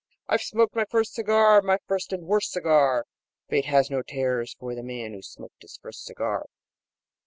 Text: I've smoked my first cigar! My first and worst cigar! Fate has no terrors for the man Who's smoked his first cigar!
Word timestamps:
I've 0.27 0.41
smoked 0.41 0.75
my 0.75 0.85
first 0.89 1.13
cigar! 1.13 1.61
My 1.61 1.77
first 1.87 2.11
and 2.11 2.23
worst 2.25 2.51
cigar! 2.53 3.05
Fate 3.49 3.65
has 3.65 3.91
no 3.91 4.01
terrors 4.01 4.55
for 4.59 4.73
the 4.73 4.81
man 4.81 5.13
Who's 5.13 5.27
smoked 5.29 5.61
his 5.61 5.77
first 5.79 6.05
cigar! 6.05 6.47